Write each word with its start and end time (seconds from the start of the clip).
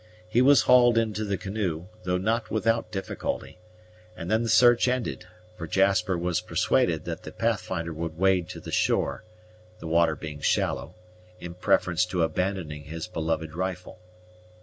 He 0.27 0.41
was 0.41 0.63
hauled 0.63 0.97
into 0.97 1.23
the 1.23 1.37
canoe, 1.37 1.85
though 2.05 2.17
not 2.17 2.49
without 2.49 2.91
difficulty, 2.91 3.59
and 4.17 4.31
then 4.31 4.41
the 4.41 4.49
search 4.49 4.87
ended; 4.87 5.27
for 5.55 5.67
Jasper 5.67 6.17
was 6.17 6.41
persuaded 6.41 7.05
that 7.05 7.21
the 7.21 7.31
Pathfinder 7.31 7.93
would 7.93 8.17
wade 8.17 8.49
to 8.49 8.59
the 8.59 8.71
shore, 8.71 9.23
the 9.77 9.85
water 9.85 10.15
being 10.15 10.39
shallow, 10.39 10.95
in 11.39 11.53
preference 11.53 12.07
to 12.07 12.23
abandoning 12.23 12.85
his 12.85 13.05
beloved 13.07 13.53
rifle. 13.53 13.99